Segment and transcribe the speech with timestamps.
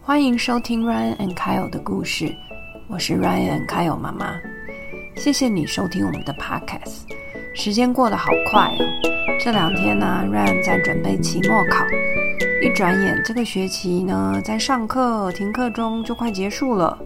[0.00, 2.34] 欢迎收听 Ryan and Kyle 的故事，
[2.88, 4.40] 我是 Ryan and Kyle 妈妈。
[5.16, 7.02] 谢谢你收听我们的 Podcast。
[7.54, 8.84] 时间过得好快哦，
[9.38, 11.84] 这两天呢，Ryan 在准备期末考，
[12.62, 16.98] 一转眼这个学期呢，在上课停课中就快结束了。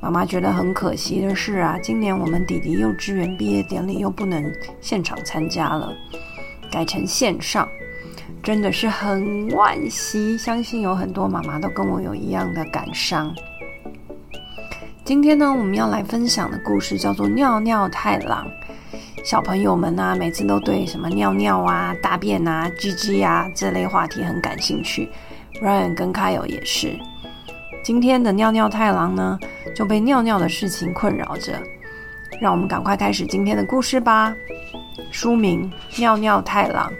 [0.00, 5.90] 妈妈觉得很可惜的是啊，今年我们弟弟幼稚园毕业典礼又不能现场参加了，
[6.70, 7.66] 改成线上。
[8.42, 13.34] 真的是很惋惜，相信有很多妈妈都跟我有一样的感伤。
[15.04, 18.46] 今天呢，我们要来分享的故事叫做《尿尿太郎》。
[19.24, 25.10] 小朋友们呢，每次都对什么尿尿啊、大便啊、鸡鸡啊这类话题很感兴趣。
[25.60, 26.98] Ryan 跟 Kyle 也是。
[27.82, 29.38] 今天的尿尿太郎呢，
[29.74, 31.60] 就被尿尿的事情困扰着。
[32.40, 34.34] 让我们赶快开始今天的故事吧。
[35.10, 36.90] 书名《尿尿太郎》。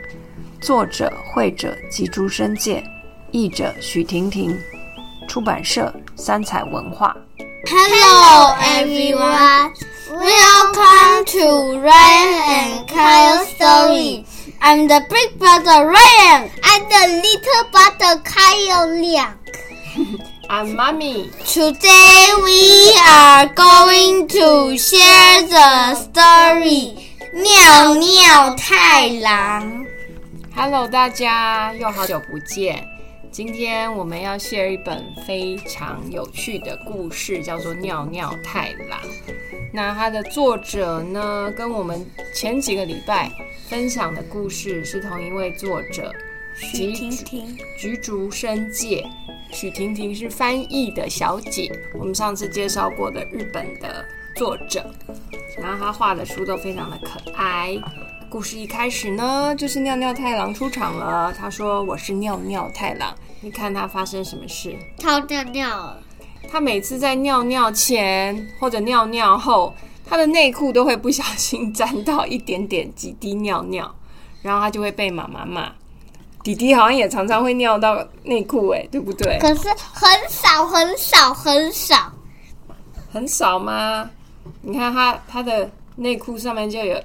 [0.60, 2.84] 作者、会者吉竹生介，
[3.30, 4.56] 译者许婷婷，
[5.26, 7.16] 出版社三彩文化。
[7.66, 9.72] Hello everyone,
[10.10, 14.24] welcome to Ryan and Kyle story.
[14.60, 16.50] I'm the big brother Ryan.
[16.62, 19.38] I'm the little brother Kyle Liang.
[20.50, 21.30] I'm mommy.
[21.46, 26.96] Today we are going to share the story.
[27.32, 29.86] 尿尿太郎。
[30.54, 32.86] Hello，大家又好久不见。
[33.30, 39.00] 今天我们要写一本非常有趣的故事，叫做《尿尿太郎》。
[39.72, 43.30] 那它的作者呢，跟我们前几个礼拜
[43.68, 46.12] 分享的故事是同一位作者，
[46.54, 49.06] 许婷婷、菊竹生介。
[49.52, 54.04] 许婷婷是翻译的小姐，我们上次介绍过的日本的
[54.36, 54.92] 作者。
[55.58, 57.76] 然后他画的书都非常的可爱。
[58.30, 61.34] 故事一开始呢，就是尿尿太郎出场了。
[61.36, 64.72] 他说：“我是尿尿太郎。”你看他发生什么事？
[64.98, 65.96] 他尿尿。
[66.48, 69.74] 他每次在尿尿前或者尿尿后，
[70.06, 73.92] 他的内裤都会不小心沾到一点点几滴尿尿，
[74.42, 75.72] 然后他就会被妈妈骂。
[76.44, 79.38] 弟弟好像也常常会尿到内裤，哎，对不对？
[79.40, 82.12] 可是很少，很少，很少，
[83.12, 84.08] 很少吗？
[84.62, 86.96] 你看他他的内裤上面就有。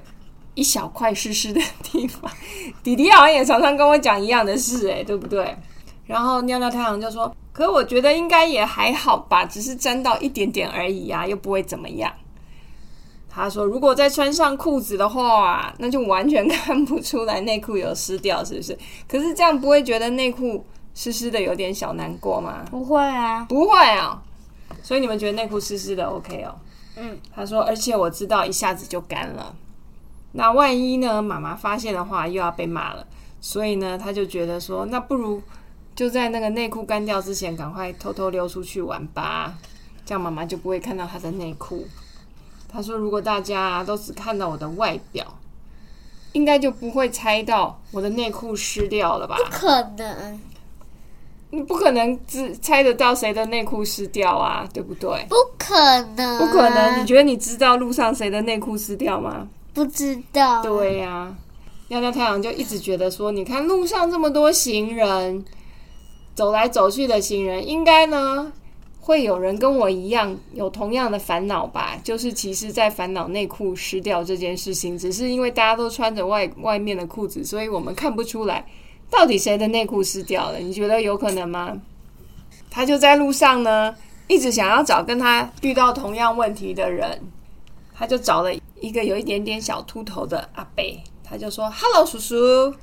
[0.56, 2.32] 一小块湿湿的地方，
[2.84, 5.56] 弟弟好像也常常跟我讲一样的事，哎，对不对？
[6.08, 12.12] 然后尿尿太阳就说：“可我觉得应该也还好吧，只是沾到一点点而已啊，又不会怎么样。”
[13.28, 18.78] 他说：“如果再穿上裤子的话，那就完全看不出来内裤有湿掉，是不是？
[19.10, 22.64] 可是这样不会觉得内裤湿湿的有点小难过吗？
[22.70, 24.22] 不会啊，不会啊。
[24.84, 26.56] 所以你们觉得内裤湿湿的 OK 哦？
[26.98, 27.18] 嗯。
[27.36, 29.54] 他说：“而且我知道一下子就干了。”
[30.38, 31.22] 那万一呢？
[31.22, 33.08] 妈妈发现的话，又要被骂了。
[33.40, 35.42] 所以呢，他就觉得说，那不如
[35.96, 39.54] 就在那个内裤干掉之前，赶快偷偷溜出去玩吧，
[40.06, 41.88] 这样妈妈就不会看到他的内裤。
[42.68, 45.26] 他说，如果大家都只看到我的外表，
[46.34, 49.38] 应该就不会猜到我的内裤湿掉了吧？
[49.38, 50.42] 不可能，
[51.52, 55.26] 你不可能只猜得到谁的内裤湿掉啊，对不对？
[55.30, 57.02] 不可能，不可能。
[57.02, 59.48] 你觉得你知道路上谁的内裤湿掉吗？
[59.76, 60.64] 不知道。
[60.64, 61.36] 对呀，
[61.90, 65.46] 尿尿太阳就一直觉得说，你看路上这么多行人，
[66.34, 68.52] 走来走去的行人，应该呢
[69.02, 72.00] 会有人跟我一样有同样的烦恼吧？
[72.04, 78.66] 就是其实，在烦恼内裤湿掉这件事情，只是因为大家都穿着外外面的裤子，所以我们看不出来
[79.12, 80.58] 到底谁的内裤湿掉了。
[80.58, 81.78] 你觉得有可能吗？
[82.72, 83.96] 他就在路上呢，
[84.28, 87.22] 一直想要找跟他遇到同样问题的人，
[87.98, 88.52] 他就找了。
[88.82, 90.84] 一个有一点点小秃头的阿伯，
[91.24, 92.76] 他就说：“Hello，叔叔。”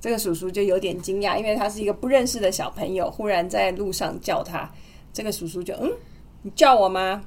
[0.00, 4.68] 这个叔叔就有点惊讶，因为他是一个不认识的小朋友，忽然在路上叫他。
[5.12, 5.92] 这个叔叔就：“嗯，
[6.42, 7.22] 你叫我吗？”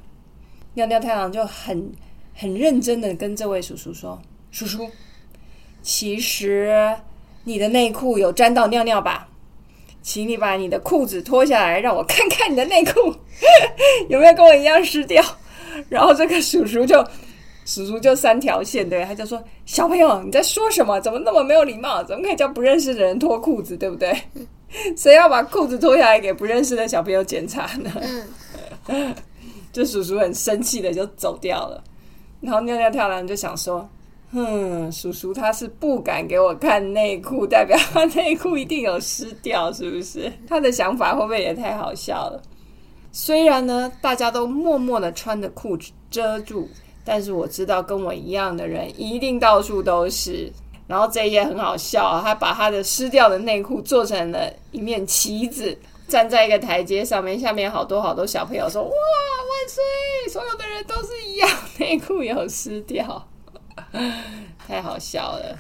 [0.73, 1.93] 尿尿太郎就很
[2.33, 4.19] 很认真的跟这位叔叔说
[4.51, 4.89] ：“叔叔，
[5.83, 6.97] 其实
[7.43, 9.29] 你的内裤有沾到尿尿吧？
[10.01, 13.15] 请你把你的裤子脱下来，让我看看你的内裤
[14.09, 15.23] 有没有跟我一样湿掉。”
[15.89, 17.03] 然后这个叔叔就。
[17.65, 20.99] 叔叔就三条线，对，他就说：“小朋友，你在说什么？
[20.99, 22.03] 怎么那么没有礼貌？
[22.03, 23.77] 怎么可以叫不认识的人脱裤子？
[23.77, 24.13] 对不对？
[24.97, 27.89] 谁要把裤子脱下来给不认识的小朋友检查呢？”
[28.87, 29.15] 嗯，
[29.71, 31.81] 就叔叔很生气的就走掉了。
[32.41, 33.87] 然后尿尿跳郎就想说
[34.33, 40.29] ：“哼，叔叔他是不敢给我看内裤，代表他内裤一定有湿掉，是不是？
[40.49, 42.41] 他的想法会不会也太好笑了？
[43.13, 46.67] 虽然呢，大家都默默的穿着裤子遮住。”
[47.05, 50.49] 但是我知道跟我一样的人一定到处都是。
[50.87, 55.77] 然后这一页很好笑啊，他把他的湿掉的内裤做成了一面旗子，
[56.07, 60.31] 站在一个台阶上面，下面好多好多小朋友说：“哇，万岁！
[60.31, 63.27] 所有的人都是一样，内裤有湿掉，
[64.65, 65.57] 太好笑了。”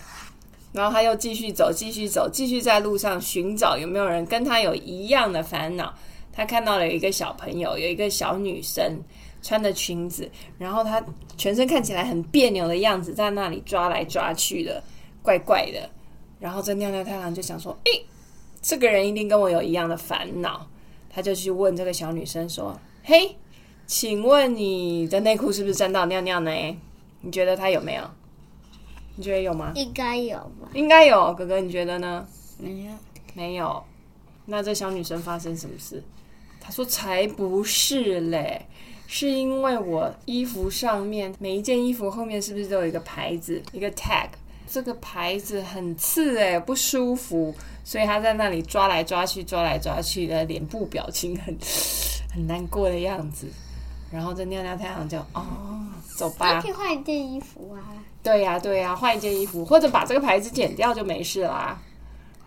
[0.71, 5.93] 然后他又继续走，继续走，继续在路上寻找有没有人跟他有一样的烦恼。
[6.33, 8.99] 他看到了一个小朋友，有一个小女生
[9.41, 11.01] 穿的裙子，然后她
[11.37, 14.83] 全身看起来很别扭的样子，在那里抓来抓去的，
[15.21, 15.89] 怪怪的。
[16.39, 18.05] 然后这尿尿太郎就想说：“诶，
[18.61, 20.67] 这个人一定跟我有一样的烦恼。”
[21.15, 22.75] 他就去问这个小女生说
[23.05, 23.35] ：“嘿，
[23.85, 26.51] 请问你的内裤是不是沾到尿尿呢？
[27.21, 28.03] 你觉得他有没有？
[29.15, 29.71] 你觉得有吗？
[29.75, 30.69] 应该有吧？
[30.73, 31.31] 应该有。
[31.35, 32.27] 哥哥，你觉得呢？
[32.57, 32.91] 没有，
[33.35, 33.83] 没有。
[34.45, 36.03] 那这小女生发生什么事？
[36.65, 38.65] 她说：“才不是嘞，
[39.05, 44.29] 是因为我衣服上面每一件衣服后面是不是都有一个牌子，一个 tag？
[44.71, 51.55] 这个牌子很刺诶，不舒服，所以他在那里抓来抓去，抓来抓去的，脸部表情很
[52.33, 53.45] 很难过的样子。
[54.09, 55.85] 然后这尿尿太阳就哦，
[56.15, 57.91] 走吧那可，以换一件衣服啊。
[58.23, 61.77] 对呀、对呀、换一件衣服，或者把这个牌子剪掉就没事啦。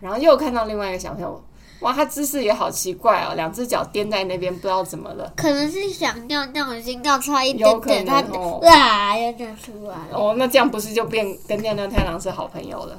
[0.00, 1.44] 然后又看到另外一个小朋友，
[1.80, 5.32] 哇，他姿势也好奇怪哦，两只脚颠在那边，不知道怎么了。
[5.36, 10.16] 可能是想尿尿，已经尿出来一点点，他可能哦哇，要尿出来了。
[10.16, 12.98] 哦，那这样不是就变跟尿尿太郎是好朋友了？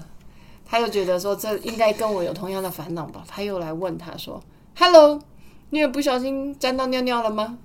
[0.70, 3.24] 他又觉得说这应该跟我有同样的烦恼吧？
[3.28, 4.40] 他又来问他说
[4.78, 5.20] ：“Hello，
[5.70, 7.58] 你有不小心沾到尿尿了吗？”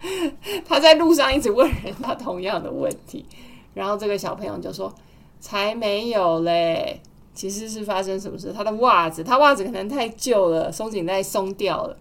[0.68, 3.26] 他在路上一直问人家同样的问题，
[3.74, 4.94] 然后这个小朋友就说
[5.40, 7.02] ：“才没有嘞，
[7.40, 8.52] 其实是发生什么事？
[8.52, 11.96] 他的袜子，他袜子可能太旧了，松紧带松掉了，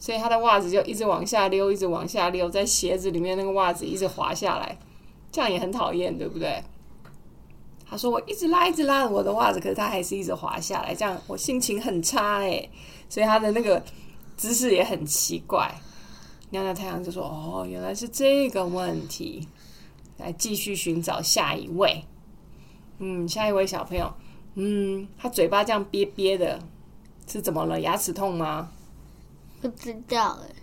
[0.00, 4.76] 所以他的袜子就一直往下溜，一直往下溜，在鞋子里面那个袜子一直滑下来，
[5.30, 6.60] 这样也很讨厌，对不对？”
[7.88, 12.68] 他说：“我一直拉，一直拉我的袜子，可是它还是一直滑下来，这样我心情很差哎。
[13.08, 13.80] 所以他的那个
[14.36, 15.72] 姿势也很奇怪。”
[16.50, 19.46] 尿尿太阳就说：“哦，原来是这个问题。”
[20.18, 22.04] 来继续寻找下一位。
[22.98, 24.12] 嗯，下一位小朋友，
[24.54, 26.58] 嗯，他嘴巴这样憋憋的，
[27.26, 27.80] 是怎么了？
[27.80, 28.70] 牙齿痛吗？
[29.60, 30.54] 不知道哎，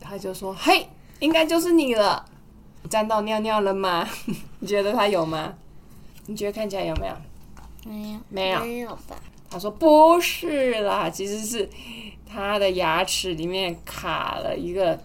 [0.00, 0.88] 他就说：“嘿，
[1.20, 2.24] 应该就是你了。
[2.88, 4.08] 沾到尿尿了吗？
[4.60, 5.54] 你觉得他有吗？
[6.26, 7.14] 你觉得看起来有没有？
[7.84, 8.60] 没有，没有。
[8.60, 9.16] 没有吧？
[9.50, 11.68] 他说不是啦，其实是
[12.26, 14.98] 他的牙齿里面卡了一个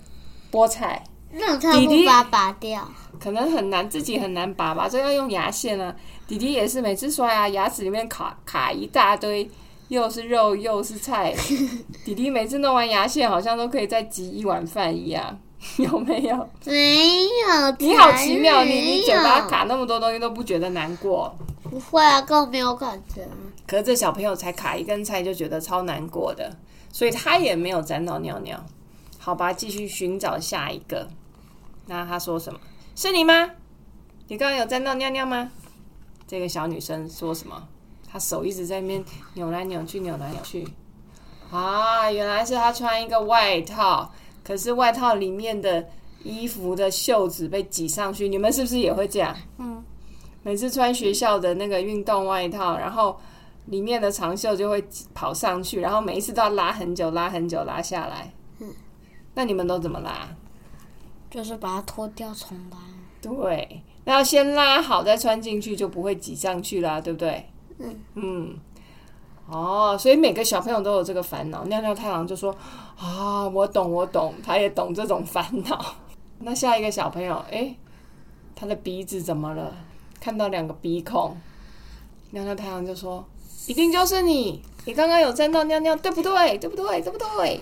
[0.52, 2.88] 菠菜，那他不把它拔掉，
[3.24, 5.96] 可能很难，自己很难拔吧，这要用牙线啊。
[6.28, 9.50] 弟弟也是每次刷牙，牙齿里面卡卡一大堆，
[9.88, 11.34] 又是肉又是菜。
[12.04, 15.40] 弟弟每次弄完牙线，好像都可以再挤一碗饭一样，
[15.80, 16.36] 有没有？
[16.66, 17.72] 没有。
[17.80, 21.34] 你好奇妙，你你嘴巴卡那么多东西都不觉得难过，
[21.64, 23.25] 不会啊，根本没有感觉。
[23.66, 26.54] 可是这小朋友才卡一根菜就觉得超难过的，
[26.92, 28.62] 所以他也没有沾到尿尿。
[29.18, 31.08] 好吧，继续寻找下一个。
[31.86, 32.60] 那他说什么？
[32.95, 33.50] 是你吗？
[34.28, 35.51] 你刚刚有沾到尿尿吗？
[36.28, 37.68] 这个小女生说什么？
[38.07, 39.04] 她手一直在那边
[39.34, 40.68] 扭来扭去，扭来扭去。
[41.51, 44.12] 啊，原来是她穿一个外套，
[44.44, 45.88] 可是外套里面的
[46.24, 48.30] 衣服的袖子被挤上去。
[48.30, 49.36] 你们是不是也会这样？
[49.57, 49.84] 嗯，
[50.44, 53.19] 每次穿学校的那个运动外套，然后
[53.66, 54.84] 里面的长袖就会
[55.16, 58.31] 跑上去，然后每一次都要拉很久，拉很久，拉下来。
[58.60, 58.72] 嗯，
[59.34, 60.27] 那你们都怎么拉？
[61.34, 62.78] 就是把它脱掉重来。
[63.20, 67.50] 对，那要先拉好再穿进去，就不会挤上去啦，对不对？
[67.80, 68.56] 嗯嗯，
[69.48, 71.66] 哦，所以每个小朋友都有这个烦恼。
[71.66, 72.56] 尿尿太郎就说
[73.00, 75.96] ：“啊，我懂，我懂，他也懂这种烦恼。”
[76.40, 77.75] 那下一个小朋友，诶，
[78.56, 79.74] 他的鼻子怎么了？
[80.20, 81.36] 看到两个鼻孔，
[82.30, 83.25] 尿尿太郎就说
[83.66, 86.58] ：“一定就是你，你刚刚有沾到尿尿，对不对？
[86.60, 87.02] 对不对？
[87.02, 87.60] 对不对？”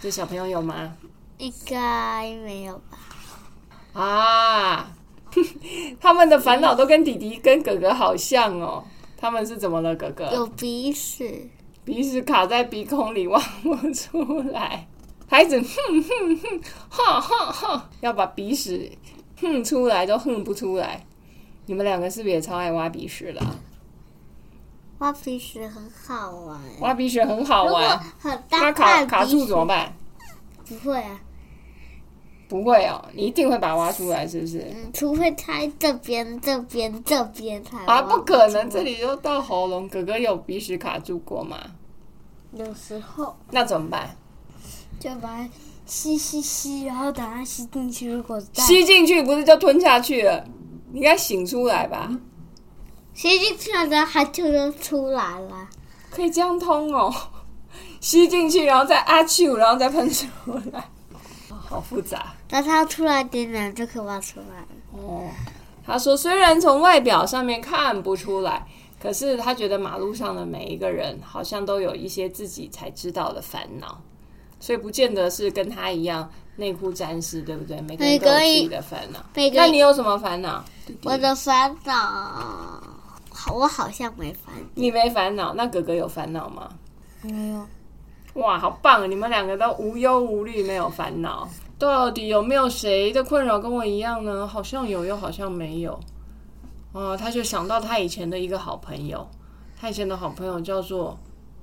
[0.00, 0.94] 这小朋友有吗？
[1.38, 4.00] 应该没有吧？
[4.00, 4.92] 啊，
[6.00, 8.84] 他们的烦恼都跟弟弟跟哥哥好像哦。
[9.16, 9.96] 他们是怎么了？
[9.96, 11.48] 哥哥有鼻屎，
[11.82, 14.22] 鼻屎卡在鼻孔里，挖不出
[14.52, 14.86] 来，
[15.26, 16.60] 孩子哼哼哼，
[16.90, 18.92] 哈哈哈，要把鼻屎
[19.40, 21.06] 哼出来都哼不出来。
[21.66, 23.56] 你们两个是不是也超爱挖鼻屎的啊？
[24.98, 26.60] 挖鼻屎很好玩。
[26.80, 29.90] 挖鼻屎很好玩，很大卡卡住怎么办？
[30.66, 31.20] 不会啊，
[32.48, 34.66] 不会哦，你一定会把它挖出来，是不是？
[34.74, 39.88] 嗯，除非它这边、这边、这边才啊，不可能，这里就到喉咙。
[39.88, 41.58] 哥哥有鼻屎卡住过吗？
[42.52, 44.16] 有时候那怎么办？
[45.00, 45.48] 就把它
[45.86, 48.10] 吸吸吸，然后等它吸进去。
[48.10, 50.44] 如果吸进去不是就吞下去了？
[50.92, 52.10] 你应该醒出来吧？
[53.12, 55.68] 吸进去了，它就能出来了。
[56.10, 57.12] 可以这样通哦，
[58.04, 60.26] 吸进去，然后再阿啾，然后再喷出
[60.70, 60.78] 来，
[61.48, 62.34] 哦 好复杂。
[62.46, 64.66] 等它出来点点就可以挖出来了。
[64.92, 65.26] 哦，
[65.86, 68.66] 他说虽然从外表上面看不出来，
[69.00, 73.98] 可是他觉得马路上的每一个人好像都有一些自己才知道的烦恼，
[74.60, 77.80] 所以不见得是跟他一样内裤沾湿，对不对？
[77.80, 79.18] 每个人都有自己的烦恼。
[79.54, 80.62] 那你有什么烦恼？
[81.04, 81.94] 我的烦恼，
[83.32, 84.60] 好，我好像没烦恼。
[84.74, 86.68] 你没烦恼，那哥哥有烦恼吗？
[87.22, 87.66] 没有，
[88.34, 89.08] 哇，好棒！
[89.10, 91.48] 你们两个都无忧无虑，没有烦恼。
[91.78, 94.46] 到底有没有谁的困扰跟我一样呢？
[94.46, 95.98] 好像有，又好像没有。
[96.92, 99.26] 哦，他就想到他以前的一个好朋友，
[99.80, 101.18] 他以前的好朋友叫做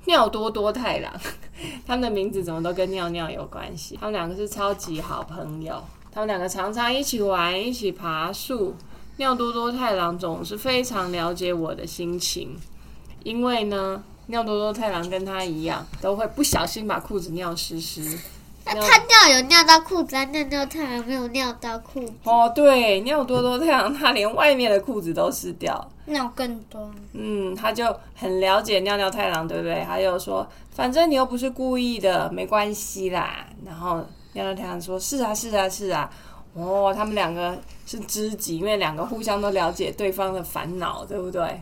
[0.06, 1.12] 尿多多太郎，
[1.86, 3.98] 他们的名字怎么都跟尿尿有关系。
[4.00, 8.76] 他们两个是超级好朋友，他们两个常常一起玩，一起爬树。
[9.18, 12.58] 尿多多太郎总是非常了解我的心情，
[13.24, 14.02] 因为呢，
[14.32, 18.18] 尿多多太郎跟他一样，都会不小心把裤子尿湿湿。
[18.64, 22.14] 那他尿有尿到裤子，啊，尿尿太郎没有尿到裤子。
[22.24, 25.90] 哦，对，尿多多太郎他连外面的裤子都湿掉。
[26.06, 26.92] 尿更多。
[27.14, 27.86] 嗯，他就
[28.16, 29.84] 很了解尿尿太郎，对不对？
[29.86, 33.46] 他就说，反正你又不是故意的，没关系啦。
[33.66, 36.10] 然后尿尿太郎说：“是啊，是啊，是啊。”
[36.54, 37.58] 哦，他们两个
[37.88, 41.60] 是知己，因为两个互相都了解对方的烦恼，对不对？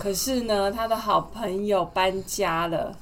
[0.00, 2.96] 可是呢，他的好朋友搬家了，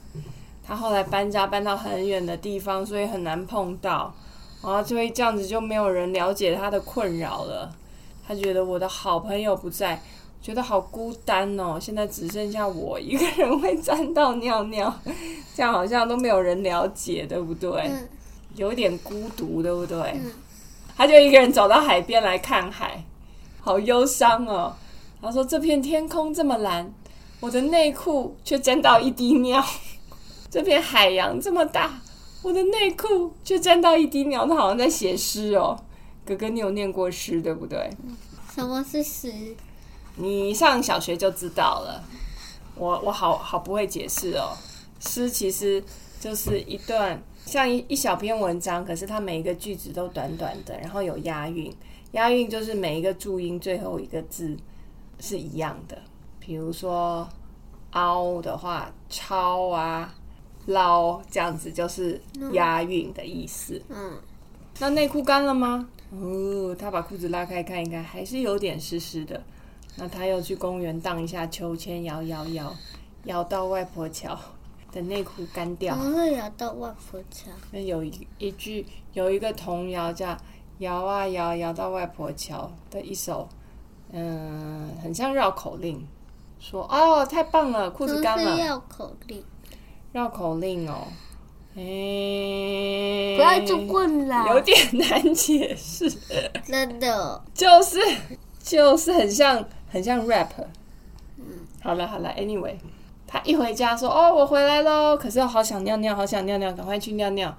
[0.66, 4.12] 他后来搬家搬到很远的地方，所以很难碰到，
[4.60, 7.70] 然后所以这样子就没有人了解他的困扰了。
[8.26, 10.02] 他觉得我的好朋友不在，
[10.42, 11.78] 觉得好孤单哦。
[11.80, 14.92] 现在只剩下我一个人会沾到尿尿，
[15.54, 17.70] 这样好像都没有人了解，对不对？
[17.70, 18.08] 嗯
[18.56, 20.00] 有点孤独，对不对？
[20.16, 20.32] 嗯
[20.96, 23.04] 他就一个人走到海边来看海，
[23.60, 24.74] 好忧伤哦。
[25.20, 26.92] 他说：“这片天空这么蓝，
[27.40, 29.60] 我的内裤却沾到一滴尿；
[30.50, 32.00] 这片海洋这么大，
[32.42, 35.78] 我的内裤却沾到一滴尿。”他好像在写诗哦。
[36.24, 37.90] 哥哥，你有念过诗对不对？
[38.54, 39.32] 什么是诗？
[40.16, 42.04] 你上小学就知道了。
[42.76, 44.56] 我我好好不会解释哦。
[45.00, 45.82] 诗其实
[46.20, 51.72] 就是一段像一一小篇文章，可是它每一个句子都短短的，然后有押韵。
[52.12, 54.56] 押韵就是每一个注音最后一个字
[55.20, 55.98] 是一样的。
[56.38, 57.28] 比如说
[57.92, 60.14] “凹”的话，“超”啊
[60.66, 62.20] ，“捞”这样子就是
[62.52, 63.82] 押韵的意思。
[63.88, 64.16] 嗯，
[64.78, 65.88] 那内裤干了吗？
[66.10, 69.42] 哦，他把裤子拉开看一看，还是有点湿湿的。
[69.96, 72.74] 那他又去公园荡一下秋千，摇摇摇，
[73.24, 74.38] 摇到外婆桥，
[74.90, 76.06] 等内裤干掉怎。
[76.06, 77.50] 么会摇到外婆桥？
[77.72, 80.34] 那有一一句有一个童谣叫
[80.78, 83.46] “摇啊摇，摇到外婆桥”的一首，
[84.12, 86.06] 嗯，很像绕口令，
[86.58, 89.44] 说哦太棒了，裤子不干了，绕口令。
[90.12, 91.06] 绕口令哦，
[91.76, 94.46] 诶、不要做棍啦！
[94.48, 96.10] 有点难解释。
[96.64, 97.98] 真的，就是
[98.62, 100.48] 就是很像很像 rap。
[101.36, 101.44] 嗯
[101.82, 102.74] 好了好了，anyway，
[103.26, 107.54] 他一回家说：“哦，我回来喽。”可是好想尿尿，好想尿尿，赶快去尿尿。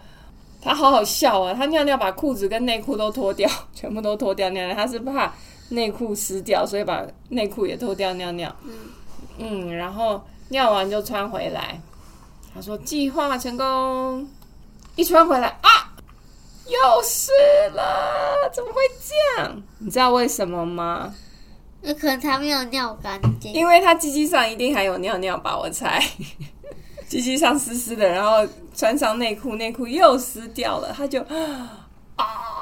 [0.62, 1.54] 他好好笑啊！
[1.54, 4.76] 他尿尿把裤子跟内裤都脱掉，全部都脱掉尿尿。
[4.76, 5.32] 他是怕
[5.70, 8.54] 内裤湿掉，所以把内裤也脱掉尿尿。
[9.38, 11.80] 嗯，然后尿完就穿回来。
[12.54, 14.28] 他说计划成功，
[14.96, 15.94] 一穿回来啊，
[16.66, 17.32] 又湿
[17.74, 19.62] 了，怎么会这样？
[19.78, 21.14] 你知道为什么吗？
[21.82, 23.54] 那可能他没有尿干净。
[23.54, 26.04] 因为他鸡鸡上一定还有尿尿吧，我猜。
[27.08, 28.46] 鸡鸡上湿湿的，然后
[28.76, 31.22] 穿上内裤，内裤又湿掉了，他就
[32.18, 32.59] 啊，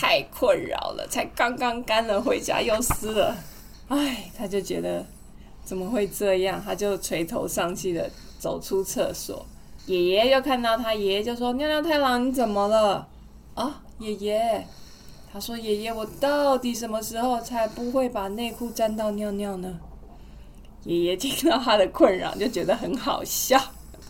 [0.00, 3.36] 太困扰了，才刚刚干了，回家又湿了，
[3.88, 5.04] 唉，他就觉得
[5.64, 9.44] 怎么会这样，他就垂头丧气的走出厕所。
[9.86, 13.08] 爷爷又看到他，爷爷就说：“尿尿太郎，你怎么了？”
[13.54, 14.64] 啊，爷爷，
[15.32, 19.80] 他说：“爷爷，我到底什么时候才不会把内裤沾到尿尿呢？”
[20.84, 23.60] 爷爷听到他的困扰，就觉得很好笑，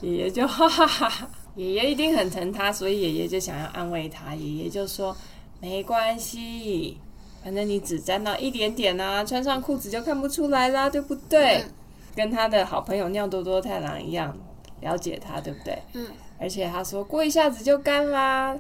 [0.03, 1.31] 爷爷就哈哈哈哈。
[1.57, 4.33] 爷爷一定很疼他，所以爷爷就想要安慰他。
[4.35, 5.17] 爷爷就说
[5.61, 6.99] ：“没关系，
[7.43, 11.75] 反正你只沾到一点点啊，穿上裤子就看不出来啦，对不对？”嗯
[12.17, 14.37] 跟他的好朋友尿多多太郎一样，
[14.81, 15.81] 了解他，对不对？
[15.93, 16.05] 嗯。
[16.37, 18.57] 而且他说过一下子就干啦。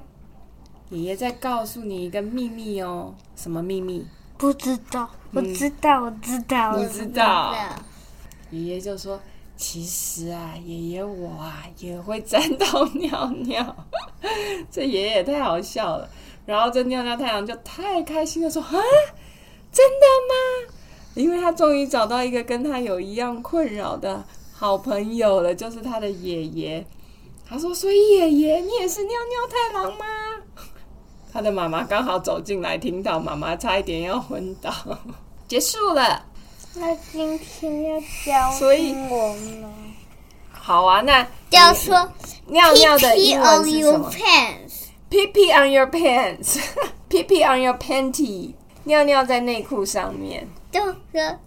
[0.90, 4.06] 爷爷再告诉你一个秘密哦，什么秘密？
[4.36, 7.52] 不知道，我知道，我知道，你我知道？
[8.50, 9.20] 爷爷就说
[9.56, 13.76] ：“其实啊，爷爷我啊也会沾到尿尿。
[14.70, 16.08] ”这爷爷也太好笑了。
[16.48, 18.72] 然后这尿尿太郎就太开心的说：“啊，
[19.70, 20.72] 真的吗？
[21.12, 24.24] 因为他终于找到一个跟他有一样困扰的
[24.54, 26.86] 好朋友了，就是他的爷爷。
[27.46, 30.06] 他说：“所以爷爷，你也是尿尿太郎吗？”
[31.30, 34.72] 他的妈妈刚好走进来，听到妈妈差一点要昏倒。
[35.46, 36.24] 结束了，
[36.76, 39.68] 那今天要教所以英文吗？
[40.50, 42.10] 好啊，那要说
[42.46, 44.10] 尿尿的英文是什么。
[45.10, 46.58] ？Pee pee on your pants,
[47.08, 50.46] pee pee on your panty，尿尿在内裤上面。
[50.70, 51.38] 就说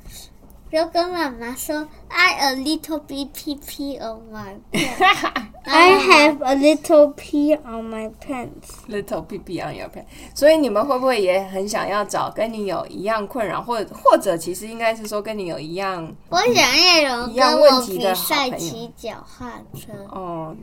[0.72, 5.48] 就跟妈妈说，I a little bit pee pee on my pants。
[5.64, 8.72] I have a little pee on my pants.
[8.88, 19.94] Little pee pee on your pants，所以你们会不会也很想要找跟你有一样困扰，或者或者其实应该是说跟你有一样我想要有一样问题的好赛朋友骑脚踏车。
[20.10, 20.56] 哦，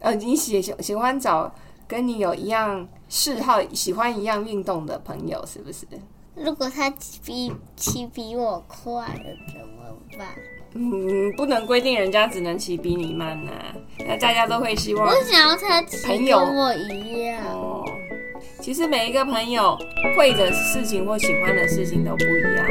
[0.00, 1.52] 呃，你喜喜喜欢找
[1.88, 5.86] 跟你有一样嗜好、喜欢一样运动的朋友，是不是？
[6.36, 6.88] 如果他
[7.24, 9.82] 比骑比我快了怎么
[10.16, 10.28] 办？
[10.74, 13.50] 嗯，不能规定人家只能骑比你慢呐、
[14.00, 17.42] 那大家都会希望我想要他骑朋友跟我一样。
[17.46, 17.82] 哦。
[18.60, 19.76] 其实每一个朋友
[20.16, 22.66] 会的事情或喜欢的事情都不一样。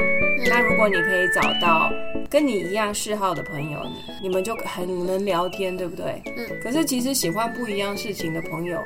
[0.48, 1.92] 那如果你可以找到
[2.30, 3.80] 跟你一样嗜好的朋友，
[4.22, 6.22] 你你们就很能聊天，对不对？
[6.26, 6.60] 嗯。
[6.62, 8.80] 可是其实喜欢不一样事情的朋友，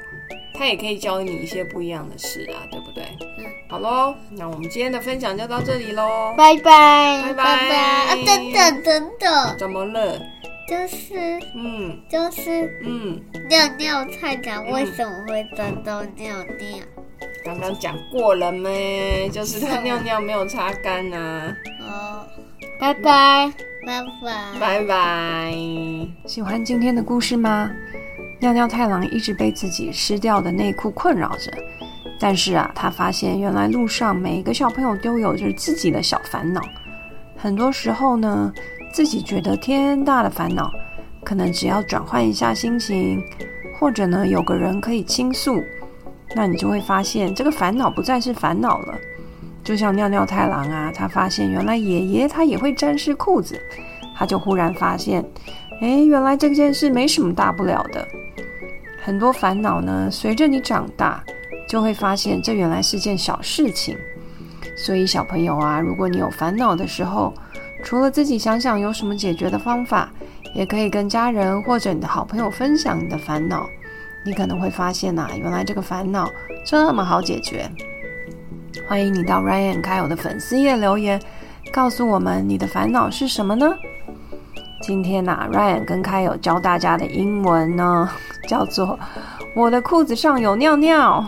[0.54, 3.04] 他也可以教你一些不一样的事啊，对不对？
[3.40, 3.46] 嗯。
[3.70, 7.22] 好喽，那我们今天的分享就到这里喽，拜拜。
[7.28, 7.78] 拜拜拜！
[7.78, 10.20] 啊，等等等等，怎么了？
[10.70, 11.16] 就是
[11.54, 13.20] 嗯就是嗯，
[13.50, 16.78] 尿尿菜长为什么会沾到尿尿？
[17.44, 19.28] 刚刚讲过了咩？
[19.30, 22.26] 就是他尿尿没有擦干呐、哦，
[22.82, 23.54] 拜拜。
[23.86, 24.60] 拜拜。
[24.60, 25.54] 拜拜。
[26.26, 27.70] 喜欢今天的故事吗？
[28.40, 31.52] 尿尿太郎一直被自己湿掉的内裤困扰着，
[32.20, 36.60] 但是啊，他发现原来路上每一个小朋友都有着自己的小烦恼。
[37.38, 38.52] 很多时候呢，
[38.92, 40.72] 自己觉得天大的烦恼，
[41.24, 43.24] 可能只要转换一下心情，
[43.80, 45.64] 或者呢有个人可以倾诉，
[46.36, 48.96] 那你就会发现这个烦恼不再是烦恼了。
[49.64, 53.60] 就像尿尿太郎啊，他发现原来爷爷他也会沾湿裤子，
[54.16, 55.24] 他就忽然发现。
[55.82, 58.08] 诶，原来这件事没什么大不了的。
[59.04, 61.24] 很多烦恼呢，随着你长大，
[61.68, 63.98] 就会发现这原来是件小事情。
[64.78, 67.34] 所以小朋友啊，如果你有烦恼的时候，
[67.84, 70.12] 除了自己想想有什么解决的方法，
[70.54, 73.68] 也可以跟家人或者你的好朋友分享你的烦恼。
[74.24, 76.30] 你可能会发现呐、原来这个烦恼
[76.64, 77.68] 这么好解决。
[78.88, 81.20] 欢迎你到 Ryan 开友的粉丝页留言，
[81.72, 83.74] 告诉我们你的烦恼是什么呢？
[84.82, 88.10] 今天呐、r y a n 跟开友教大家的英文呢，
[88.48, 88.98] 叫做
[89.56, 91.26] “我的裤子上有尿尿”。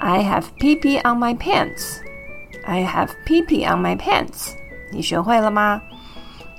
[0.00, 1.98] I have pee pee on my pants.
[2.64, 4.52] I have pee pee on my pants.
[4.90, 5.80] 你学会了吗？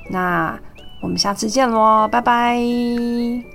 [0.09, 0.59] 那
[1.01, 3.54] 我们下次见喽，拜拜。